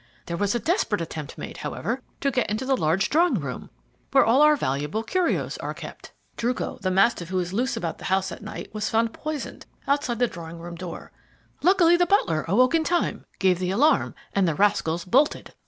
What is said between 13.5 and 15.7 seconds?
the alarm, and the rascals bolted.